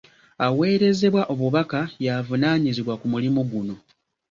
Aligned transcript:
Aweerezebwa 0.45 1.21
obubaka 1.33 1.79
y'avunaanyizibwa 2.05 2.93
ku 2.99 3.05
mulimu 3.13 3.41
guno. 3.51 3.75